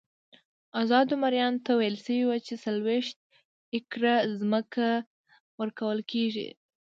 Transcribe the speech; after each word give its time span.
ازادو 0.81 1.13
مریانو 1.23 1.63
ته 1.65 1.71
ویل 1.75 1.97
شوي 2.05 2.23
وو 2.25 2.37
چې 2.47 2.53
څلوېښت 2.63 3.17
ایکره 3.75 4.15
ځمکه 4.39 4.87
ورکول 5.61 5.99
کېږي. 6.11 6.49